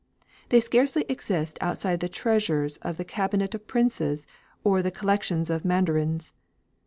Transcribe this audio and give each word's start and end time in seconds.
They 0.49 0.59
scarcely 0.59 1.05
exist 1.07 1.59
outside 1.61 1.99
the 1.99 2.09
treasures 2.09 2.77
of 2.77 2.97
the 2.97 3.05
cabinets 3.05 3.53
of 3.53 3.67
princes 3.67 4.25
or 4.63 4.79
of 4.79 4.83
the 4.83 4.89
collections 4.89 5.51
of 5.51 5.63
mandarins. 5.63 6.33